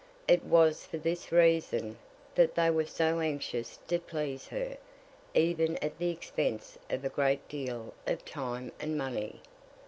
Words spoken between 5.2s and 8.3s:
even at the expense of a great deal of